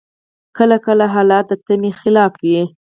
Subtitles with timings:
[0.57, 2.63] کله کله حالات د تمي خلاف وي.